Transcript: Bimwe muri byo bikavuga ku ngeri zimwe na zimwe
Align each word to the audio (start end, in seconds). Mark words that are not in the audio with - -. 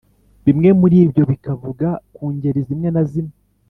Bimwe 0.45 0.69
muri 0.79 0.97
byo 1.11 1.23
bikavuga 1.31 1.87
ku 2.15 2.23
ngeri 2.35 2.59
zimwe 2.67 2.89
na 2.95 3.03
zimwe 3.09 3.35